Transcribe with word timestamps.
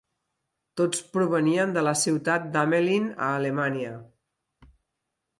Tots 0.79 1.01
provenien 1.17 1.75
de 1.75 1.83
la 1.87 1.93
ciutat 2.03 2.47
d'Hamelin, 2.55 3.05
a 3.27 3.27
Alemanya. 3.41 3.93